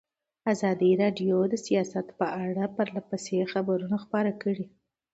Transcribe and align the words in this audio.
ازادي 0.53 0.91
راډیو 1.01 1.37
د 1.51 1.55
سیاست 1.65 2.07
په 2.19 2.27
اړه 2.45 2.63
پرله 2.75 3.01
پسې 3.09 3.49
خبرونه 3.53 3.95
خپاره 4.03 4.31
کړي. 4.41 4.65